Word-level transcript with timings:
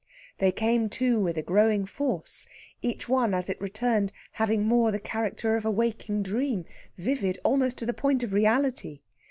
They 0.39 0.51
came, 0.51 0.89
too, 0.89 1.19
with 1.19 1.37
a 1.37 1.43
growing 1.43 1.85
force, 1.85 2.47
each 2.81 3.07
one 3.07 3.35
as 3.35 3.51
it 3.51 3.61
returned 3.61 4.11
having 4.31 4.65
more 4.65 4.89
the 4.89 4.97
character 4.99 5.55
of 5.57 5.63
a 5.63 5.69
waking 5.69 6.23
dream, 6.23 6.65
vivid 6.97 7.37
almost 7.43 7.77
to 7.77 7.85
the 7.85 7.93
point 7.93 8.23
of 8.23 8.33
reality. 8.33 9.01